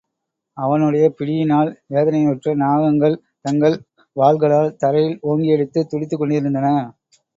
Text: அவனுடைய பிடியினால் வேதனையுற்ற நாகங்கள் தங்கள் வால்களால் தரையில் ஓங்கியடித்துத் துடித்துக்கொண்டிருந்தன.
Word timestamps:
அவனுடைய 0.57 1.05
பிடியினால் 1.09 1.81
வேதனையுற்ற 1.87 2.55
நாகங்கள் 2.55 3.15
தங்கள் 3.41 3.75
வால்களால் 4.15 4.75
தரையில் 4.77 5.19
ஓங்கியடித்துத் 5.27 5.91
துடித்துக்கொண்டிருந்தன. 5.91 6.67